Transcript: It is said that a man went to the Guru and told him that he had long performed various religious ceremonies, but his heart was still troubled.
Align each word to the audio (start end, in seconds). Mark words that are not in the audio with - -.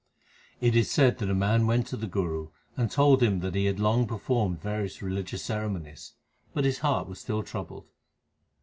It 0.61 0.75
is 0.75 0.89
said 0.89 1.19
that 1.19 1.29
a 1.29 1.35
man 1.35 1.67
went 1.67 1.85
to 1.89 1.95
the 1.95 2.07
Guru 2.07 2.49
and 2.75 2.89
told 2.89 3.21
him 3.21 3.41
that 3.41 3.53
he 3.53 3.65
had 3.65 3.79
long 3.79 4.07
performed 4.07 4.59
various 4.59 4.99
religious 5.03 5.43
ceremonies, 5.45 6.13
but 6.55 6.65
his 6.65 6.79
heart 6.79 7.07
was 7.07 7.19
still 7.19 7.43
troubled. 7.43 7.85